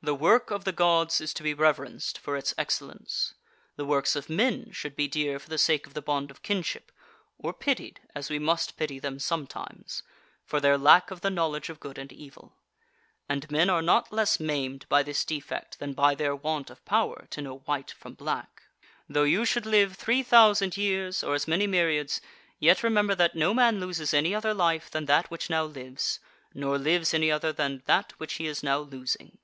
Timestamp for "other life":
24.32-24.92